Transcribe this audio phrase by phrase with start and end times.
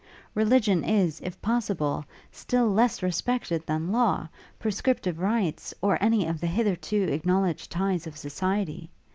[0.33, 4.27] Religion is, if possible, still less respected than law,
[4.57, 8.89] prescriptive rights, or any of the hitherto acknowledged ties of society.